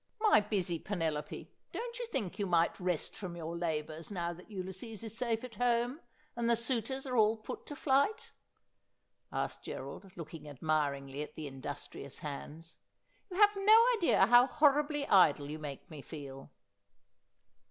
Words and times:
'My 0.31 0.39
busy 0.41 0.79
Penelope, 0.79 1.51
don't 1.71 1.99
you 1.99 2.07
think 2.07 2.39
you 2.39 2.47
might 2.47 2.79
rest 2.79 3.15
from 3.15 3.35
your 3.35 3.55
labours 3.55 4.09
now 4.09 4.33
that 4.33 4.49
Ulysses 4.49 5.03
is 5.03 5.15
safe 5.15 5.43
at 5.43 5.53
home, 5.53 5.99
and 6.35 6.49
the 6.49 6.55
suitors 6.55 7.05
are 7.05 7.15
all 7.15 7.37
put 7.37 7.67
to 7.67 7.75
flight?' 7.75 8.31
asked 9.31 9.61
Gerald, 9.63 10.09
looking 10.17 10.49
admiringly 10.49 11.21
at 11.21 11.35
the 11.35 11.45
industrious 11.45 12.17
hands.' 12.17 12.79
You 13.29 13.37
have 13.37 13.55
no 13.55 13.79
idea 13.95 14.25
how 14.25 14.47
horribly 14.47 15.05
idle 15.07 15.51
you 15.51 15.59
make 15.59 15.87
me 15.91 16.01
feel.' 16.01 16.49